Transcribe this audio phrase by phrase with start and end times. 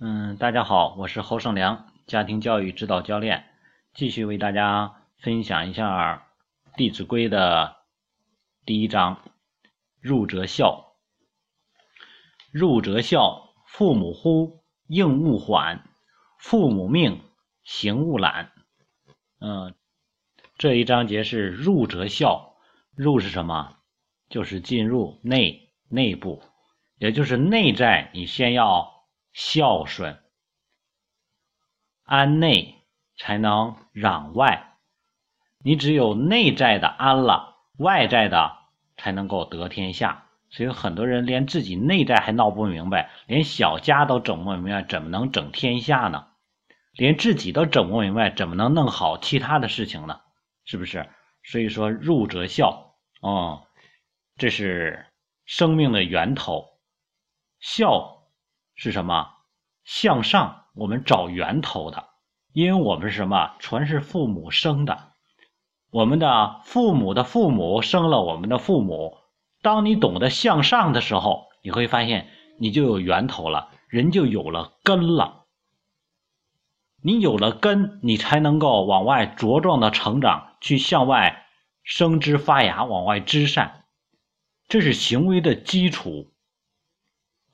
[0.00, 3.46] 嗯，大家好，我是侯胜良，家庭教育指导教练，
[3.94, 6.28] 继续为大家分享一下
[6.76, 7.78] 《弟子规》的
[8.64, 9.20] 第一章
[10.00, 10.94] “入则孝”。
[12.54, 15.80] 入则孝，父母呼，应勿缓；
[16.38, 17.20] 父母命，
[17.64, 18.52] 行勿懒。
[19.40, 19.74] 嗯，
[20.58, 22.54] 这一章节是“入则孝”，
[22.94, 23.78] 入是什么？
[24.28, 26.40] 就是进入内内部，
[26.98, 28.97] 也就是内在，你先要
[29.40, 30.18] 孝顺，
[32.02, 32.74] 安内
[33.16, 34.74] 才能攘外。
[35.62, 38.58] 你只有内在的安了，外在的
[38.96, 40.26] 才能够得天下。
[40.50, 46.26] 所以很多人连自己内在还闹不明白，连小家都整不明白，怎么能整天下呢？
[46.94, 50.20] 连自己都整不明白，怎么能弄好其他的事情呢？
[50.64, 51.08] 是不是？
[51.44, 53.68] 所以说入则孝，哦。
[54.36, 55.06] 这是
[55.44, 56.66] 生命的源头，
[57.60, 58.17] 孝
[58.80, 59.26] 是什么？
[59.84, 62.10] 向上，我们找源头的，
[62.52, 63.56] 因为我们是什么？
[63.58, 65.08] 全是父母生的，
[65.90, 69.18] 我们的父母的父母生了我们的父母。
[69.62, 72.28] 当你懂得向上的时候，你会发现
[72.60, 75.46] 你就有源头了，人就有了根了。
[77.02, 81.46] 你有了根，你才能够往外茁壮的成长，去向外
[81.82, 83.86] 生枝发芽，往外枝散。
[84.68, 86.30] 这是行为的基础，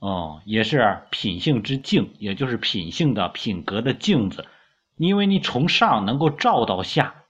[0.05, 4.45] 哦，也是品性之镜，也就是品性的品格的镜子。
[4.97, 7.23] 因为你从上能够照到下，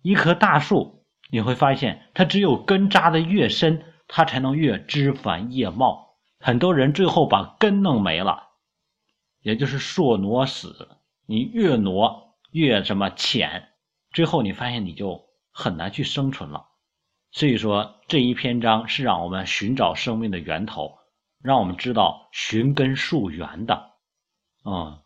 [0.00, 6.16] 一棵大树，你会发现它只有根扎的越深，它才能越枝繁叶茂。
[6.40, 8.44] 很多人最后把根弄没了，
[9.42, 10.88] 也就是树挪死。
[11.26, 13.68] 你越挪越什么浅，
[14.14, 16.68] 最后你发现你就很难去生存了。
[17.32, 20.96] 所以说这一篇章是让我们寻找生命的源头，
[21.42, 23.90] 让我们知道寻根溯源的。
[24.64, 25.02] 嗯，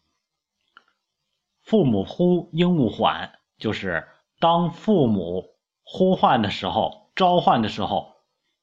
[1.62, 4.06] 父母呼应勿缓，就是
[4.38, 8.14] 当父母呼唤的时候、召唤的时候，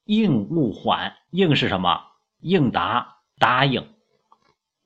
[0.04, 1.16] 应勿缓。
[1.30, 2.02] 应是什么？
[2.38, 3.94] 应答、答应。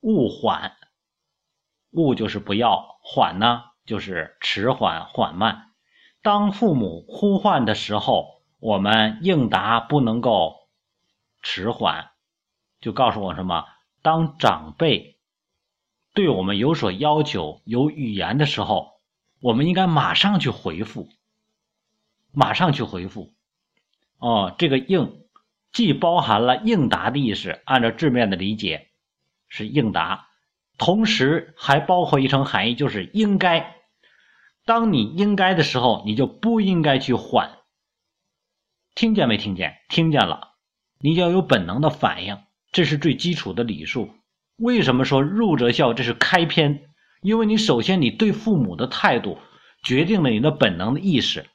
[0.01, 0.77] 勿缓，
[1.91, 5.73] 勿就是不要，缓呢就是迟缓、缓慢。
[6.23, 8.37] 当父母呼唤的时候。
[8.61, 10.57] 我们应答不能够
[11.43, 12.11] 迟缓，
[12.81, 13.65] 就告诉我什么？
[14.03, 15.19] 当长辈
[16.15, 19.01] 对我们有所要求、有语言的时候，
[19.41, 21.09] 我们应该马上去回复，
[22.33, 23.33] 马上去回复。
[24.19, 25.23] 哦，这个应
[25.73, 28.89] 既包含了应答的意思，按照字面的理解
[29.49, 30.29] 是应答，
[30.77, 33.77] 同时还包括一层含义，就是应该。
[34.65, 37.59] 当你应该的时候，你就不应该去缓。
[38.95, 39.79] 听见没听见？
[39.89, 40.55] 听见了，
[40.99, 42.43] 你要有本能的反应，
[42.73, 44.11] 这是最基础的礼数。
[44.57, 45.95] 为什么说入则孝？
[45.95, 46.89] 这是开篇，
[47.23, 49.39] 因为你首先你对父母的态度，
[49.83, 51.47] 决定了你的本能的意识。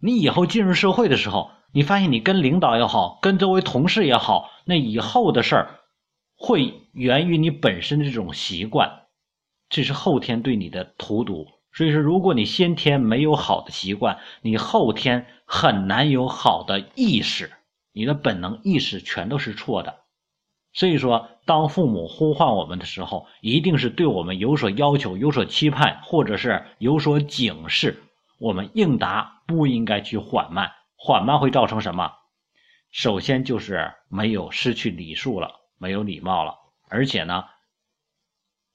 [0.00, 5.80] 你以后进入社会的时候，你发现你跟领导也好，跟周围同事也好，那以后的事儿
[6.36, 9.06] 会源于你本身的这种习惯，
[9.68, 11.48] 这是后天对你的荼毒。
[11.72, 17.52] 所以说，如果你先天没有好的习惯，你后天很难有好的意识，
[17.92, 20.00] 你的本能意识全都是错的。
[20.72, 28.02] 所以说，当父母呼唤我们的时候，一定是对我们有所要求、有所期盼，或者是有所警示。
[28.38, 32.12] 我们应答不应该去缓慢，缓慢会造成什么？
[32.90, 36.56] 首先就是没有失去礼数了，没有礼貌了，
[36.88, 37.44] 而且呢，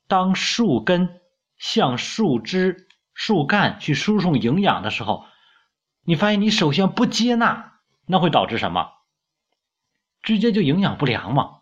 [0.07, 1.19] 当树根。
[1.55, 5.23] 向树枝、树干去输送营养的时候，
[6.03, 8.91] 你发现你首先不接纳，那会导致什么？
[10.23, 11.59] 直接就营养不良嘛。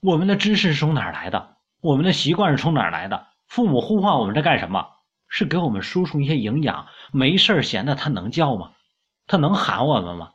[0.00, 1.56] 我们的知识是从哪儿来的？
[1.80, 3.28] 我们的习惯是从哪儿来的？
[3.46, 4.88] 父母呼唤我们在干什么？
[5.28, 6.88] 是给我们输送一些营养。
[7.12, 8.72] 没事闲的他能叫吗？
[9.26, 10.32] 他能喊我们吗？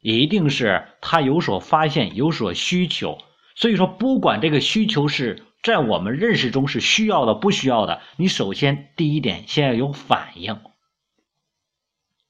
[0.00, 3.18] 一定是他有所发现，有所需求。
[3.54, 5.46] 所以说，不管这个需求是。
[5.62, 8.02] 在我们认识中是需要的，不需要的。
[8.16, 10.58] 你首先第一点，先要有反应，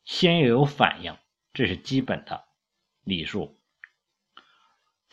[0.05, 1.17] 先要有反应，
[1.55, 2.45] 这是基本的
[3.05, 3.57] 礼数。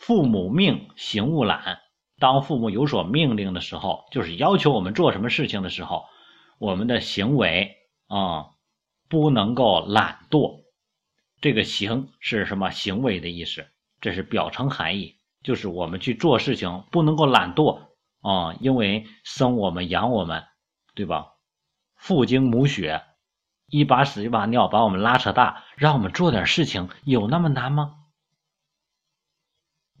[0.00, 1.78] 父母命，行勿懒。
[2.18, 6.06] 当父母有所命令的时候，就是要求我们做什么事情的时候，
[6.58, 7.76] 我们的行为
[8.08, 8.46] 啊，
[9.10, 10.62] 不能够懒惰。
[11.42, 12.70] 这个“行”是什么？
[12.70, 13.66] 行为的意思，
[14.00, 17.82] 这是表层含义，就是我们去做事情不能够懒惰。
[18.22, 20.44] 啊，因为生我们养我们，
[20.94, 21.26] 对吧？
[21.96, 23.02] 父精母血，
[23.66, 27.96] 一把屎一把尿把我们拉扯大，让我们做点事情有那么难吗？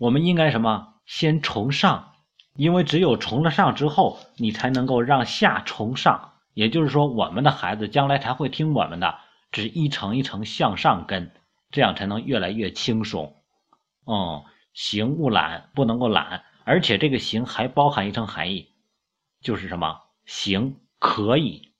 [0.00, 0.94] 我们应该什么？
[1.04, 2.14] 先从上
[2.56, 9.18] 因为只有崇了上之后，你才能够让下崇上，也就是说，我们的孩子将来才会听我们的，
[9.52, 11.32] 只一层一层向上跟，
[11.70, 13.36] 这样才能越来越轻松。
[14.06, 14.42] 嗯，
[14.72, 18.68] 行勿懒，不能够懒，而且这个行还包含一层含义，
[19.42, 20.00] 就是什么？
[20.24, 21.74] 行可以，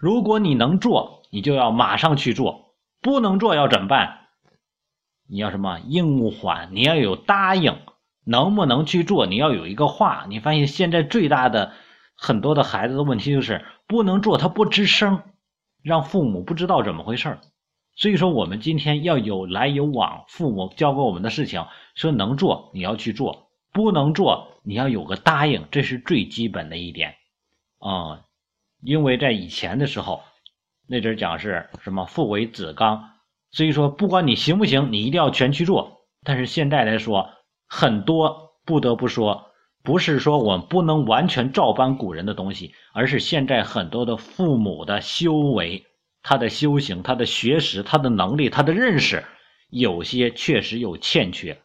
[0.00, 4.21] 如果你能做，你就要马上去做；不能做要怎么办？
[5.32, 5.80] 你要什么？
[5.88, 7.78] 应勿缓，你要有答应。
[8.24, 9.24] 能不能去做？
[9.26, 10.26] 你要有一个话。
[10.28, 11.72] 你发现现在最大的
[12.14, 15.22] 很多的孩子的问题就是不能做，他不吱声，
[15.82, 17.40] 让父母不知道怎么回事儿
[17.96, 21.64] 所以说，我们今天要有来有往，父母教给我们的事情，
[21.94, 27.14] 说能做你要去做，不能做你要有个答应，这是最基本的一点
[27.78, 28.20] 啊。
[28.82, 30.20] 因为在以前的时候，
[30.86, 33.11] 那阵讲是什么父为子纲，
[33.52, 36.00] 所以说不管你行不行，你一定要全去做。
[36.24, 37.30] 但是现在来说，
[37.68, 39.46] 很多不得不说，
[39.82, 45.84] 不是说我们不能完全照搬古人的东西，而是现在很多的父母的修为、
[46.22, 49.24] 他的修行、他的学识、他的能力、他的认识，
[49.68, 51.60] 有些确实有欠缺。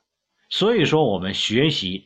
[0.49, 2.05] 所以说，我们学习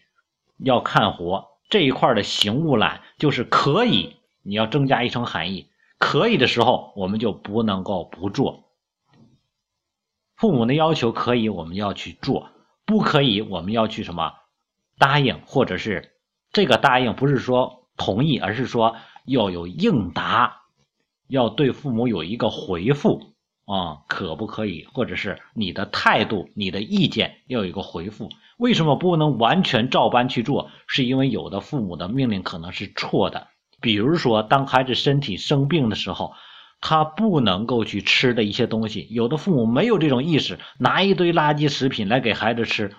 [0.58, 5.68] 要看活这一块的行勿懒，就是可以，你要增加一层含义。
[5.98, 8.66] 可以的时候，我们就不能够不做。
[10.42, 12.50] 父母的要求可以，我们要去做。
[12.84, 14.34] 不可以，我们要去什么
[14.98, 16.14] 答应，或者是
[16.52, 20.64] 这个答应不是说同意，而是说要有应答，
[21.28, 23.36] 要对父母有一个回复
[23.66, 24.88] 啊，可不可以？
[24.92, 28.30] 或者是你的态度、你的意见要有一个回复。
[28.58, 30.72] 为什么不能完全照搬去做？
[30.88, 33.50] 是因为有的父母的命令可能是错的，
[33.80, 36.34] 比如说当孩子身体生病的时候。
[36.82, 42.96] 他不能够去吃的一些东西，有的父母没有这种意识，拿一堆垃圾食品来给孩子吃。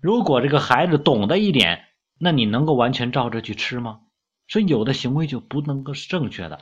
[0.00, 1.86] 如果这个孩子懂得一点，
[2.18, 4.00] 那你能够完全照着去吃吗？
[4.46, 6.60] 所以有的行为就不能够是正确的。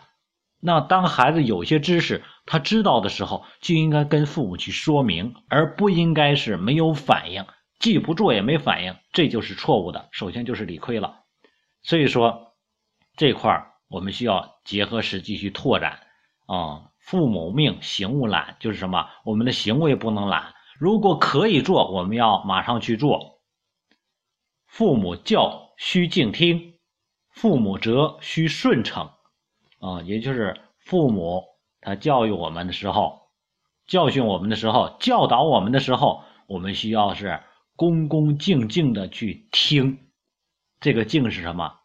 [0.60, 7.44] 那当孩子有些知识他知道的时候，就应该跟父母去说明，而不应该是没有反应，
[7.78, 10.08] 既不做也没反应，这就是错误的。
[10.12, 11.20] 首先就是理亏了。
[11.82, 12.54] 所以说
[13.16, 13.68] 这块儿。
[13.88, 16.00] 我们需要结合实际去拓展
[16.46, 16.90] 啊！
[16.99, 19.08] 父母命，行勿懒，就是什么？
[19.25, 20.55] 我们的行为不能懒。
[20.79, 23.40] 如果可以做，我们要马上去做。
[24.67, 26.75] 父母教须敬听，
[27.31, 29.11] 父母责须顺承
[29.81, 30.02] 啊！
[30.02, 31.43] 也就是父母
[31.81, 33.23] 他教育我们的时候，
[33.87, 37.41] 教训我们的时候，教导我们的时候，我们需要是
[37.75, 40.11] 恭恭敬敬的去听。
[40.79, 41.77] 这个敬是什么？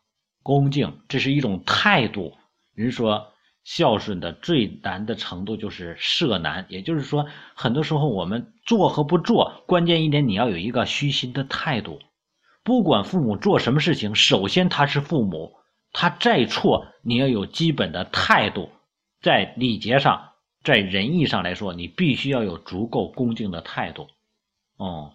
[0.43, 2.33] 恭敬，这是一种态度。
[2.75, 3.31] 人说
[3.63, 7.25] 孝顺的最难的程度就是舍难，也就是说，
[7.55, 11.99] 很多时候我们做和不做，关键一点你要有一个虚心的态度。
[12.63, 15.55] 不管父母做什么事情，首先他是父母，
[15.93, 18.69] 他再错，你要有基本的态度。
[19.21, 20.31] 在礼节上，
[20.63, 24.07] 在仁义上来说，你必须要有足够恭敬的态度。
[24.75, 25.13] 哦，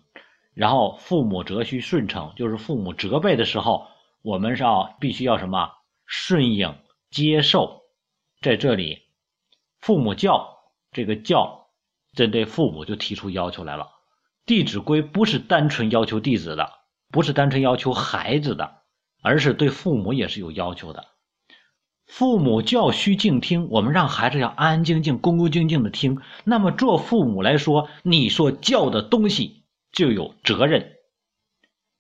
[0.55, 3.87] 然后父母责需顺承，就是父母责备的时候。
[4.23, 5.71] 我们是要必须要什么
[6.07, 6.75] 顺应
[7.11, 7.83] 接受，
[8.41, 9.03] 在这里，
[9.81, 10.59] 父母教
[10.93, 11.69] 这个教，
[12.15, 13.85] 针对父母就提出要求来了。
[14.45, 16.73] 《弟子规》不是单纯要求弟子的，
[17.11, 18.83] 不是单纯要求孩子的，
[19.23, 21.07] 而是对父母也是有要求的。
[22.07, 26.23] 父母教须静听，我们让孩子要安安静静、恭恭敬敬的听。
[26.45, 30.95] 那么做父母来说，你所教的东西就有责任，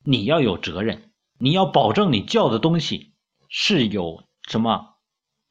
[0.03, 1.08] 你要有责任。
[1.38, 3.14] 你要保证你教的东西
[3.49, 4.97] 是有什么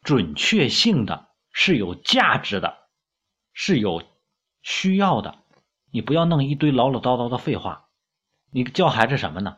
[0.02, 2.78] 准确性的，是有价值的，
[3.54, 4.04] 是有
[4.62, 5.40] 需要的。
[5.92, 7.88] 你不要弄一堆唠唠叨叨的废话。
[8.52, 9.58] 你教孩子什么呢？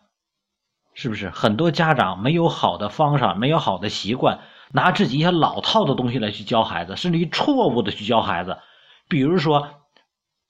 [0.94, 8.60] 是不是很多家长没有好的方法，没有好的习惯，拿自己一些老套的东西来去教孩子，甚至于错误的去教孩子。
[9.08, 9.88] 比如说，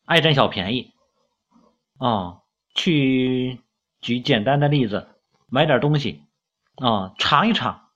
[0.05, 0.93] 爱占小便宜
[1.97, 2.37] 啊。
[2.75, 3.61] 去
[3.99, 5.07] 举简单的例子。
[5.49, 6.23] 买点东西，
[6.75, 7.89] 啊，尝一尝，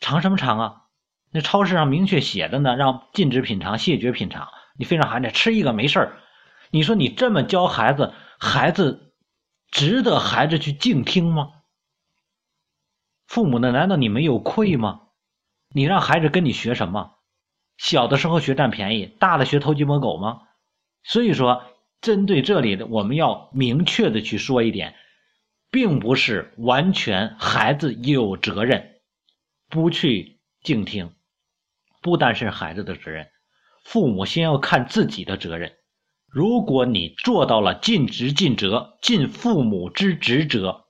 [0.00, 0.82] 尝什么尝啊？
[1.32, 4.48] 那超市上明确写的呢，让禁止品尝、谢绝品尝。
[4.78, 6.18] 你非让孩子吃一个没事儿，
[6.70, 9.14] 你说你这么教孩子，孩子
[9.70, 11.48] 值得孩子去静听吗？
[13.26, 15.00] 父母呢难道你没有愧吗？
[15.74, 17.12] 你让孩子跟你学什么？
[17.76, 20.42] 小的时候学占便宜，大了学偷鸡摸狗吗？
[21.02, 21.62] 所以说，
[22.00, 24.94] 针对这里的，我们要明确的去说一点。
[25.76, 29.02] 并不是完全孩子有责任
[29.68, 31.12] 不去静听，
[32.00, 33.28] 不单是孩子的责任，
[33.84, 35.76] 父母先要看自己的责任。
[36.28, 40.86] 如果你做到了尽职尽责、尽父母之职责，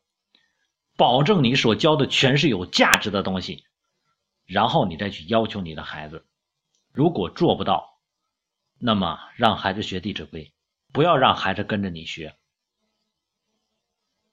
[0.96, 3.64] 保证你所教的全是有价值的东西，
[4.46, 6.24] 然后你再去要求你的孩子。
[6.92, 7.98] 如果做不到，
[8.78, 10.44] 那么让孩子学《弟子规》，
[10.92, 12.36] 不要让孩子跟着你学。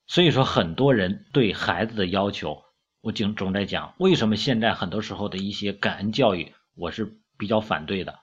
[0.05, 2.63] 所以说，很多人对孩子的要求，
[3.01, 8.19] 我总总在讲，为什么现在很多时候的一些感恩教育，我是比较反对的。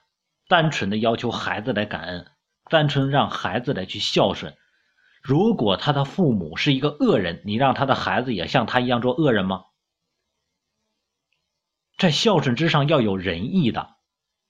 [0.47, 2.27] 单纯的要求孩子来感恩，
[2.69, 4.55] 单纯让孩子来去孝顺。
[5.21, 9.65] 如果他的父母是一个恶人，你让他的孩子也像他一样做恶人吗？
[11.97, 13.95] 在孝顺之上要有仁义的，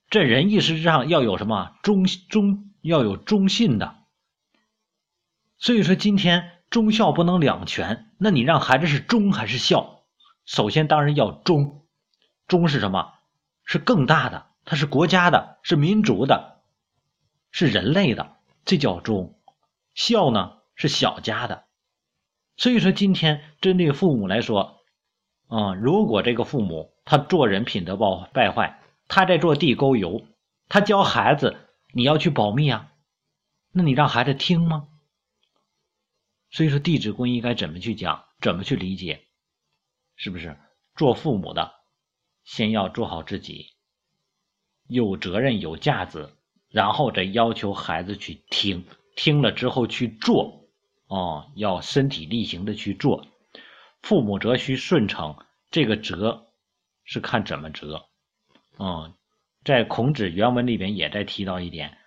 [0.10, 3.96] 这仁义实质上要有什么忠忠要有忠信的。
[5.58, 10.04] 所以说今天忠孝不能两全，那你让孩子是忠还是孝？
[10.46, 11.86] 首先当然要忠，
[12.48, 13.14] 忠是什么？
[13.66, 16.62] 是更大的，它是国家的，是民族的，
[17.52, 19.38] 是人类的，这叫忠。
[19.94, 20.60] 孝呢？
[20.74, 21.66] 是小家的，
[22.56, 24.80] 所以说今天针对父母来说，
[25.48, 30.26] 啊，如果这个父母他做人品德败败坏，他在做地沟油，
[30.70, 31.58] 他教孩子
[31.94, 32.88] 你要去保密啊，
[33.74, 34.88] 那你让孩子听吗？
[36.52, 39.26] 所以说《弟子规》应该怎么去讲，怎么去理解，
[40.16, 40.58] 是不是？
[40.98, 41.74] 做父母的
[42.44, 43.68] 先要做好自己，
[44.88, 46.30] 有责任有价值，
[46.70, 50.68] 然后再要求孩子去听，听了之后去做。
[51.08, 53.26] 哦，要身体力行的去做。
[54.02, 55.38] 父母责须顺承，
[55.70, 56.54] 这个责
[57.04, 58.10] 是看怎么责。
[58.78, 59.14] 嗯，
[59.64, 61.98] 在孔子原文里边也在提到一点，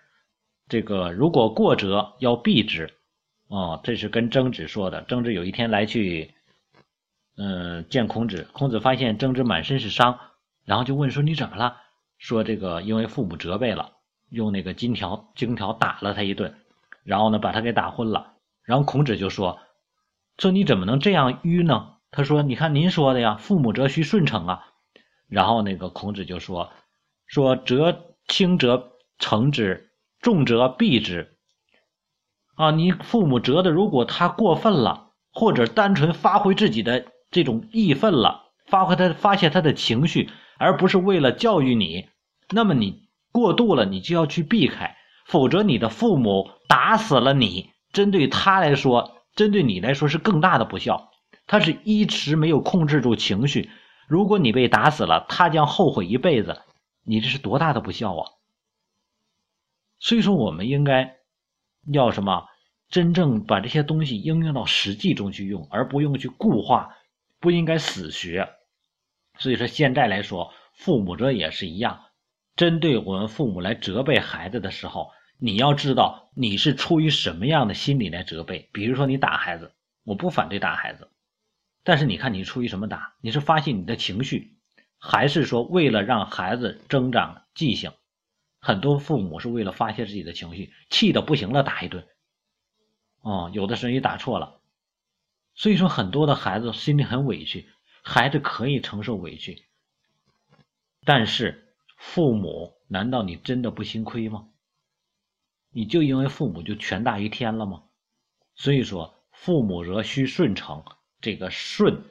[0.67, 2.99] 这个如果过责要避之。
[3.47, 5.05] 哦，这是跟曾子说的。
[5.07, 6.33] 曾子有一天来去，
[7.37, 10.19] 嗯，见孔子，孔子发现曾子满身是伤，
[10.65, 11.77] 然后就问说你怎么了？
[12.17, 13.93] 说这个因为父母责备了，
[14.29, 16.55] 用那个金条金条打了他一顿，
[17.03, 18.33] 然后呢把他给打昏了。
[18.63, 19.59] 然后孔子就说
[20.39, 24.65] ：“说你怎么能这样迂呢？”他说：“你看您说的呀，父母则须顺承啊。”
[25.27, 26.71] 然后那个孔子就说
[27.27, 31.34] ：“说责轻则惩之，重则避之。
[32.55, 42.07] 啊，你父母折的，如果他过分了，或者单纯发挥自己的这种义愤了，发挥他发泄他的情绪，而不是为了教育你，
[42.49, 44.95] 那么你过度了，你就要去避开，
[45.25, 51.11] 否则你的父母打死了你。”针对他来说，针对你来说是更大的不孝。
[51.47, 53.69] 他是一直没有控制住情绪，
[54.07, 56.61] 如果你被打死了，他将后悔一辈子。
[57.05, 58.31] 你这是多大的不孝啊！
[59.99, 61.17] 所以说，我们应该
[61.85, 62.47] 要什么？
[62.89, 66.95] 真正把这些东西应用到实际中去用，而不用去固化，
[67.39, 68.49] 不应该死学。
[69.39, 72.01] 所以说，现在来说，父母这也是一样，
[72.55, 75.11] 针对我们父母来责备孩子的时候。
[75.37, 79.73] 你要知道你是出于什么样的心理来责备，比如说你打孩子，
[80.05, 81.09] 我不反对打孩子，
[81.83, 83.15] 但是你看你出于什么打？
[83.19, 84.55] 你是发泄你的情绪，
[84.97, 87.91] 还是说为了让孩子增长记性？
[88.65, 92.07] 很多父母是为了发泄自己的情绪，气的不行了打一顿。
[93.21, 94.59] 哦，有的时候你打错了，
[95.53, 97.69] 所以说很多的孩子心里很委屈，
[98.01, 99.67] 孩子可以承受委屈，
[101.03, 104.47] 但是父母难道你真的不心亏吗？
[105.69, 107.83] 你就因为父母就权大于天了吗？
[108.55, 110.83] 所以说，父母则须顺承。
[111.21, 112.03] 这个顺，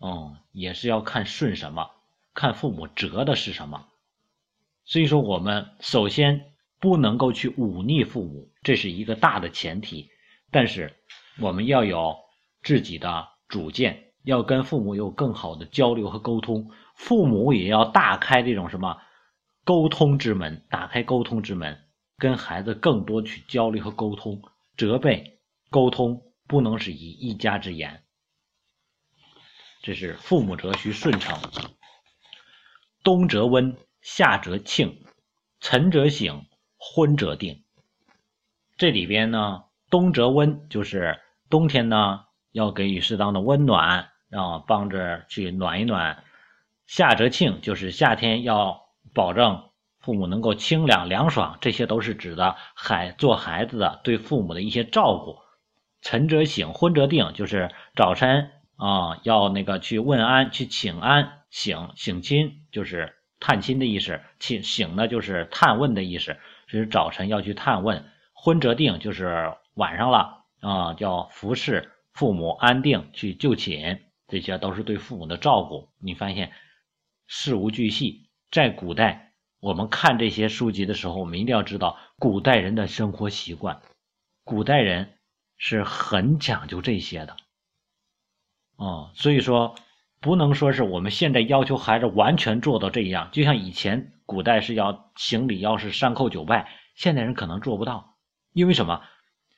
[0.00, 1.90] 嗯，也是要看顺什么，
[2.34, 3.88] 看父母折的是什么。
[4.92, 10.10] 所以说，我们首先不能够去忤逆父母，这是一个大的前提。
[10.50, 10.94] 但是，
[11.40, 12.14] 我们要有
[12.62, 16.70] 自己的主见，要跟父母有更好的交流和沟通。
[16.94, 18.98] 父母也要大开这种什么
[19.64, 21.78] 沟通之门，打开沟通之门。
[22.18, 24.42] 跟孩子更多去交流和沟通，
[24.76, 28.02] 责备、沟通不能是以一家之言。
[29.80, 31.40] 这是父母则需顺承。
[33.02, 35.02] 冬则温，夏则庆，
[35.60, 36.44] 晨则省，
[36.76, 37.64] 昏则定。
[38.76, 41.18] 这里边呢，冬则温就是
[41.48, 46.22] 冬天呢要给予适当的温暖，啊，帮着去暖一暖；
[46.86, 48.82] 夏则庆就是夏天要
[49.14, 49.68] 保证。
[50.00, 55.38] 父母能够清凉凉爽，这些都是指的孩做孩子的对父母的一些照顾。
[56.00, 64.20] 晨则省，昏则定，就是早晨啊，要那个去问安，去请安，省省亲，就是探亲的意思。
[64.38, 68.08] 请醒呢，就是探问的意思，就是早晨要去探问。
[68.32, 75.90] 昏则定，就是晚上了啊，叫服侍父母安定，去就寝，这些都是对父母的照顾。
[75.98, 76.52] 你发现
[77.26, 79.34] 事无巨细，在古代。
[79.60, 83.80] 我们看这些书籍的时候，我们一定要知道古代人的生活习惯。
[84.42, 85.18] 古代人
[85.56, 87.36] 是很讲究这些的，
[88.74, 89.76] 哦，所以说
[90.22, 98.16] 不能说是我们现在要求孩子完全做到这样，就像以前古代是要行礼要是三叩九拜，现代人可能做不到，
[98.52, 99.02] 因为什么？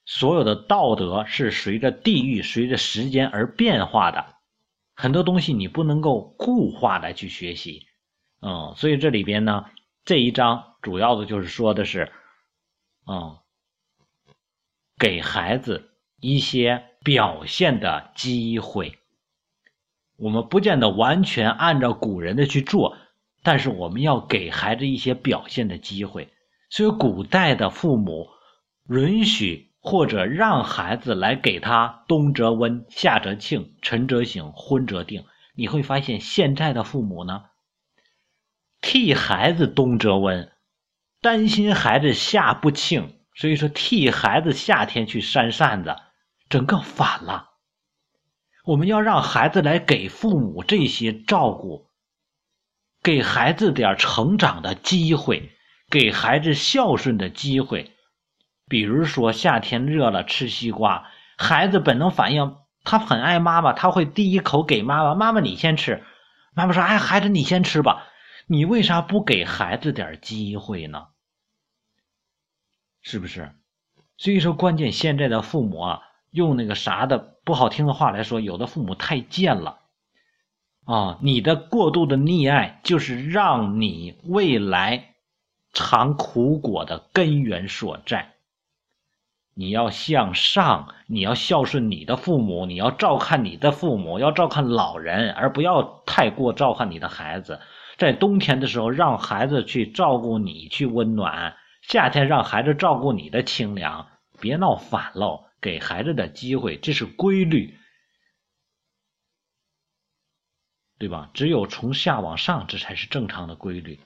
[0.07, 4.35] 所有的道德是随着地域、随着时间而变化的，
[4.95, 7.87] 很多东西你不能够固化的去学习，
[8.43, 9.67] 嗯，所以这里边呢，
[10.05, 12.13] 这一章主要的就是说的是，
[13.07, 13.39] 嗯，
[14.99, 15.91] 给孩子
[16.21, 18.99] 一些表现的机会。
[20.17, 22.97] 我们不见得完全按照古人的去做，
[23.43, 26.33] 但是我们要给孩子一些表现的机会。
[26.71, 28.29] 所以古代的父母
[28.89, 29.71] 允许。
[29.87, 35.27] 或者让孩子来给他冬则温，夏则庆，晨则省，昏则定。
[35.55, 37.43] 你会发现现在的父母呢，
[38.81, 40.51] 替孩子冬则温，
[41.21, 45.95] 担心孩子夏不庆，所以说替孩子夏天去扇扇子，
[46.49, 47.51] 整个反了。
[48.65, 51.87] 我们要让孩子来给父母这些照顾，
[53.03, 55.51] 给孩子点成长的机会，
[55.91, 57.93] 给孩子孝顺的机会。
[58.67, 61.07] 比如说夏天热了吃西瓜，
[61.37, 66.03] 孩子本能反应，他很爱妈妈，他会第一口给妈妈，妈妈你先吃。
[66.55, 68.09] 妈妈说：“哎，孩子你先吃吧。”
[68.47, 71.07] 你为啥不给孩子点机会呢？
[73.01, 73.53] 是不是？
[74.19, 79.81] 所以说，关键现在的父母啊，用那个啥的不好听的话来说，有的父母太贱了
[80.87, 81.19] 啊！
[81.21, 85.15] 你的过度的溺爱，就是让你未来
[85.73, 88.33] 尝苦果的根源所在。
[89.57, 97.61] 你要向上，你要孝顺你的父母，你要照看你的父母，要照看老人，而不要太过照看你的孩子。
[97.97, 104.09] 在冬天的时候，让孩子去照顾你，去温暖；夏天让孩子照顾你的清凉。
[104.41, 107.79] 别闹反喽，给孩子的机会，这是规律，
[110.99, 111.31] 对吧？
[111.33, 113.99] 只有从下往上，这才是正常的规律。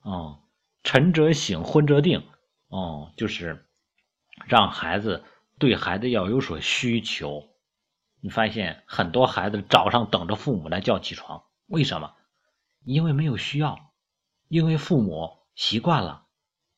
[0.00, 0.42] 哦，
[0.82, 2.28] 晨则省，昏则定。
[2.66, 3.64] 哦，就是。
[4.48, 5.24] 让孩子
[5.60, 7.48] 对孩子要有所需求，
[8.20, 12.12] 你发现很多孩子早上等着父母来叫起床，为什么？
[12.82, 13.92] 因为没有需要，
[14.48, 16.26] 因为父母习惯了，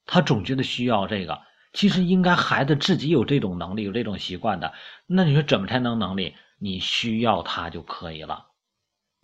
[0.05, 1.41] 他总觉得需要这个。
[1.75, 4.73] 其实应该孩子自己有这种能力，有这种习惯的。
[5.07, 6.35] 那你说怎么才能能力？
[6.59, 8.47] 你需要他就可以了。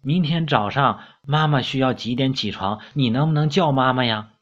[0.02, 2.80] 明天早上妈妈需要几点起床？
[2.92, 4.32] 你能不能叫妈妈呀？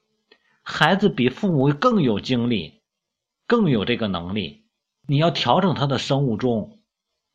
[0.64, 2.75] 孩子比父母更有精力。
[3.47, 4.66] 更有这个能力，
[5.07, 6.81] 你要调整他的生物钟，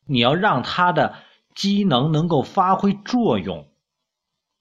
[0.06, 1.16] 你要让他的
[1.56, 3.68] 机能能够发挥作用，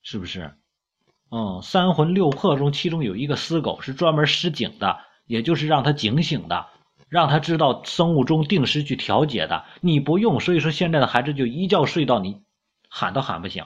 [0.01, 0.57] 是不是？
[1.29, 6.67] 嗯，三魂六魄中，其中有一个司狗是专门施警的，也就是让他警醒的，
[7.09, 9.65] 让他知道生物钟定时去调节的。
[9.81, 12.41] 你不用，所以说现在的孩子就一觉睡到你
[12.89, 13.65] 喊都喊不醒。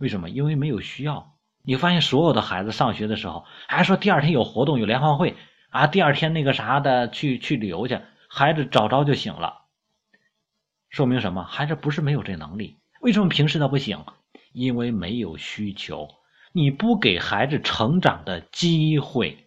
[0.00, 0.28] 为什么？
[0.30, 1.34] 因为没有需要。
[1.62, 5.36] 你发现所有的孩子上学的时候，还说第二天有活动，有联欢会。
[5.70, 9.62] 啊，第二天那个啥的去去旅游去，孩子早早就醒了，
[10.88, 11.42] 说明什么？
[11.42, 14.04] 孩子不是没有这能力，为什么平时他不醒？
[14.52, 16.08] 因为没有需求，
[16.52, 19.43] 你不给孩子成长的机会。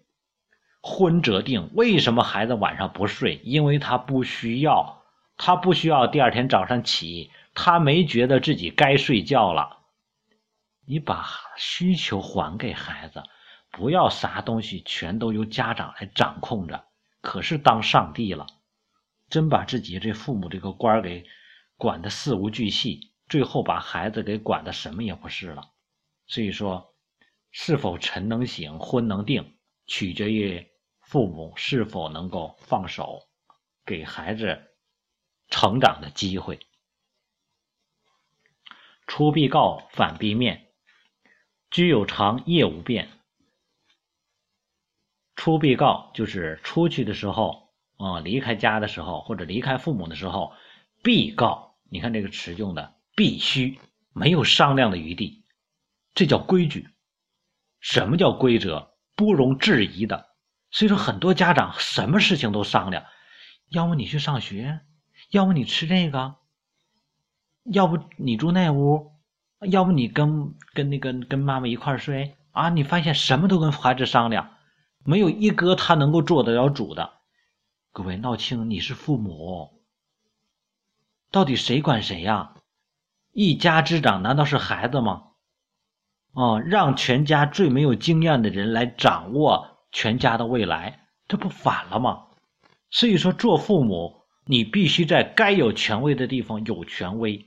[0.89, 3.41] 昏则定，为什么孩子晚上不睡？
[3.43, 5.03] 因为他不需要，
[5.35, 9.79] 他不需要第二天早上起，他没觉得自己该睡觉了。
[10.85, 13.21] 你把需求还给孩子。
[13.69, 16.85] 不要啥东西全都由家长来掌控着，
[17.21, 18.47] 可是当上帝了，
[19.29, 21.25] 真把自己这父母这个官给
[21.75, 25.63] 管的事无巨细，最后把孩子给管的什么也不是了。
[26.25, 26.95] 所以说，
[27.51, 29.53] 是否晨能醒，昏能定，
[29.85, 30.65] 取决于
[31.07, 33.29] 父母是否能够放手，
[33.85, 34.75] 给孩子
[35.47, 36.59] 成长的机会。
[39.07, 40.73] 出必告，反必面，
[41.71, 43.09] 居有常，业无变。
[45.37, 50.51] 出必告，就是出去的时候啊，离开家的时候，或者离开父母的时候，
[51.01, 51.77] 必告。
[51.89, 53.79] 你看这个词用的必须，
[54.11, 55.45] 没有商量的余地，
[56.13, 56.89] 这叫规矩。
[57.79, 58.93] 什么叫规则？
[59.15, 60.26] 不容置疑的。
[60.69, 63.05] 所以说，很多家长什么事情都商量，
[63.69, 64.81] 要不你去上学，
[65.31, 66.35] 要不你吃这个，
[67.63, 69.13] 要不你住那屋，
[69.69, 72.69] 要不你跟跟那个跟妈妈一块睡啊？
[72.69, 74.53] 你发现什么都跟孩子商量。
[75.05, 77.13] 没有一哥他能够做得了主的，
[77.93, 79.81] 各位闹清你是父母，
[81.31, 82.55] 到底谁管谁呀？
[83.31, 85.23] 一家之长难道是孩子吗？
[86.33, 92.25] 啊，让全家最没有经验的人来掌握全家的未来，这不反了吗？
[92.89, 97.45] 所以说做父母你必须在该有权威的地方有权威，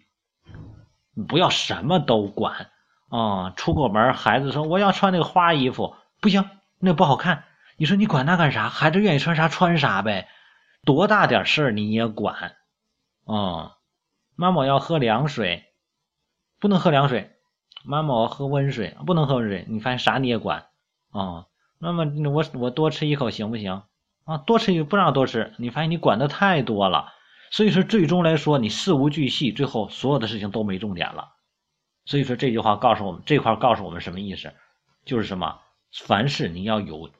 [1.28, 2.70] 不要什么都管
[3.08, 3.50] 啊！
[3.56, 6.48] 出过门，孩子说我要穿那个花衣服，不行，
[6.78, 7.44] 那不好看。
[7.76, 8.68] 你说你管那干啥？
[8.68, 10.28] 孩子愿意穿啥穿啥呗，
[10.84, 12.56] 多大点事儿你也管
[13.24, 13.76] 啊？
[14.36, 15.64] 妈妈要喝凉水，
[16.58, 17.30] 不能喝凉水。
[17.82, 19.64] 妈妈我喝温水，不能喝温水。
[19.68, 20.66] 你发现啥你也管
[21.10, 21.46] 啊？
[21.80, 23.82] 那么我我多吃一口行不行？
[24.24, 25.54] 啊，多吃一不让多吃。
[25.56, 27.12] 你发现你管的太多了，
[27.50, 31.32] 所以说最终来说你事无巨细，最后所有的事情都没重点了。
[32.04, 34.52] 所以说这句话告诉我们这块告诉我们什么意思？
[35.06, 35.58] 就是什么？
[36.04, 37.10] 凡事你要有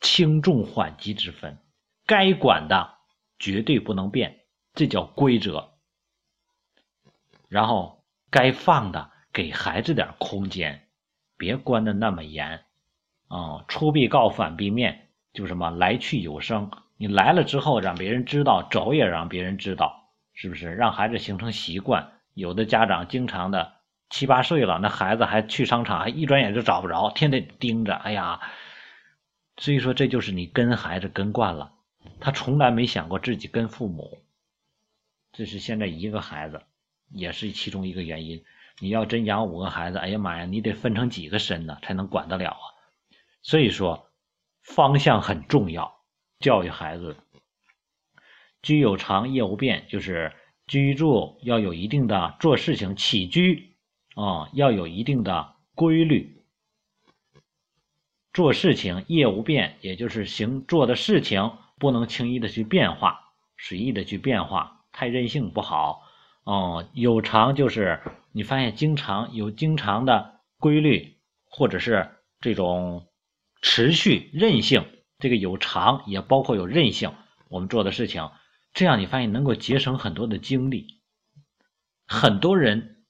[0.00, 1.58] 轻重缓急之分，
[2.06, 2.94] 该管的
[3.38, 4.40] 绝对不能变，
[4.74, 5.70] 这叫规则。
[7.48, 9.10] 然后该放的。
[9.32, 10.86] 给孩子点空间，
[11.36, 12.64] 别关的那么严
[13.28, 13.64] 啊！
[13.68, 16.70] 出必告，反必面，就什么来去有声。
[16.96, 20.74] 你来了之后让别人知道，走也让别人知道，是不是？
[20.74, 22.12] 让孩子形成习惯。
[22.34, 23.74] 有的家长经常的
[24.10, 27.94] 七八岁了，那孩子还去商场，还一转眼就找不着，天天盯着。
[27.94, 28.40] 哎呀，
[29.56, 31.72] 所以说这就是你跟孩子跟惯了，
[32.20, 34.18] 他从来没想过自己跟父母。
[35.32, 36.62] 这是现在一个孩子，
[37.10, 38.44] 也是其中一个原因。
[38.80, 42.73] 你要真养五个孩子，哎呀妈呀，你得分成几个身呢，才能管得了啊！
[43.44, 44.10] 所以说，
[44.62, 46.00] 方向很重要。
[46.40, 47.16] 教育孩子，
[48.62, 50.32] 居有常，业无变，就是
[50.66, 53.76] 居住要有一定的做事情起居
[54.14, 56.42] 啊，要有一定的规律。
[58.32, 66.02] 做事情业无变，也就是行做的事情不能轻易的去变化，随意的去变化，太任性不好。
[66.44, 68.00] 哦，有常就是
[68.32, 73.06] 你发现经常有经常的规律，或者是这种
[73.64, 74.84] 持续韧性。
[75.18, 77.14] 这个有常也包括有韧性，
[77.48, 78.30] 我们做的事情，
[78.74, 81.00] 这样你发现能够节省很多的精力。
[82.06, 83.06] 很多人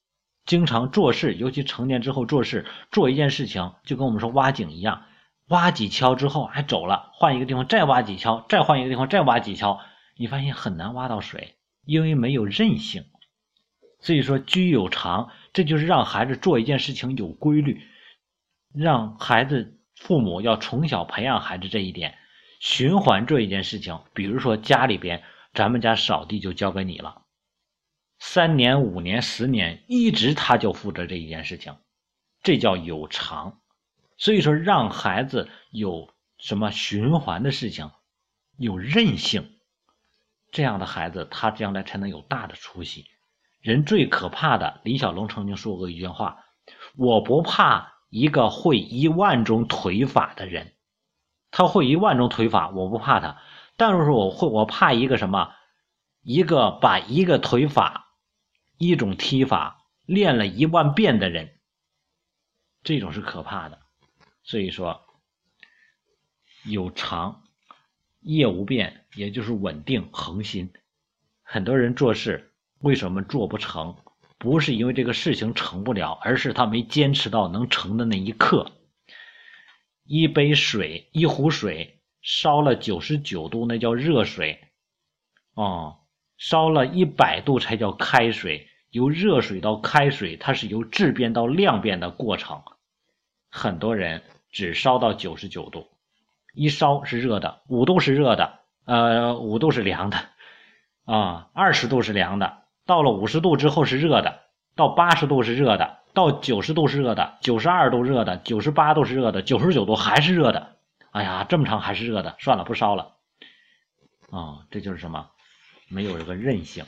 [0.47, 5.07] 经常做事，尤其成年之后做事，做一件事情就跟我们说挖井一样，
[5.49, 9.81] 挖几锹之后还走了，换一个地方再挖几锹，再换一个地方再挖几锹，
[10.17, 13.07] 你发现很难挖到水，因为没有韧性。
[13.99, 17.83] 所以说，居有常，这就是让孩子做一件事情有规律，
[18.73, 22.19] 让孩子父母要从小培养孩子这一点，
[22.61, 24.01] 循环做一件事情。
[24.13, 27.23] 比如说家里边，咱们家扫地就交给你了，
[28.19, 31.77] 三年、五年、十年，一直他就负责这一件事情，
[32.43, 33.61] 这叫有偿。
[34.17, 37.91] 所以说，让孩子有什么循环的事情，
[38.59, 39.57] 有韧性，
[40.51, 43.07] 这样的孩子，他将来才能有大的出息。
[43.61, 46.45] 人最可怕的，李小龙曾经说过一句话
[46.97, 50.75] ：“我不怕一个会一万种腿法的人，
[51.51, 53.43] 他会一万种腿法，我不怕他。
[53.77, 55.53] 但是我会，我怕一个什么？
[56.23, 58.15] 一个把一个腿法、
[58.79, 61.59] 一种踢法练了一万遍的人，
[62.85, 63.81] 这种是可怕的。
[64.45, 65.05] 所以说，
[66.65, 67.43] 有常，
[68.21, 70.73] 业无变，也就是稳定恒心。
[71.43, 73.97] 很多人做事。”为什么做不成？
[74.45, 78.73] 不是因为这个事情成不了，而是他没坚持到能成的那一刻。
[80.05, 84.61] 一杯水，一壶水烧了九十九度，那叫热水。
[85.55, 85.97] 哦，
[86.37, 88.69] 烧了一百度才叫开水。
[88.91, 92.61] 由热水到开水，它是由质变到量变的过程。
[93.49, 95.87] 很多人只烧到九十九度，
[96.53, 100.19] 一烧是热的，五度是热的，呃，五度是凉的，
[101.07, 102.64] 啊，二十度是凉的。
[102.87, 104.43] 到了五十度之后是热的，
[104.77, 110.77] 到八十度是热的，到九十度是热的，九十二度热的，九十八度是热的，九十九度还是热的。
[111.11, 113.17] 哎呀，这么长还是热的，算了，不烧了。
[114.31, 115.31] 啊，这就是什么？
[115.89, 116.85] 没有这个韧性。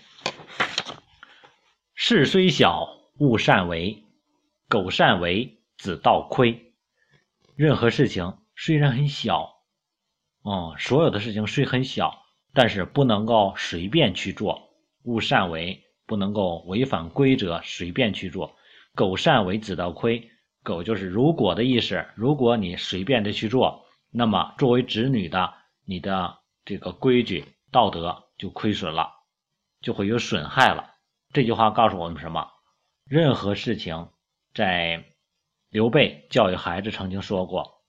[1.94, 4.02] 事虽小，勿擅为；
[4.68, 6.74] 苟擅为，子道亏。
[7.54, 9.54] 任何事情虽然很小，
[10.42, 14.70] 哦，所有的事情虽很小，但是不能够随便去做，
[15.04, 15.86] 勿擅为。
[16.06, 18.56] 不能够违反规则，随便去做。
[18.94, 20.30] 苟善为，子道亏。
[20.62, 22.06] 苟就是如果的意思。
[22.14, 25.52] 如果你随便的去做，那么作为子女的，
[25.84, 29.12] 你的这个规矩道德就亏损了，
[29.80, 30.94] 就会有损害了。
[31.32, 32.48] 这句话告诉我们什么？
[33.04, 34.08] 任何事情，
[34.54, 35.04] 在
[35.68, 37.82] 刘备教育孩子曾经说过：“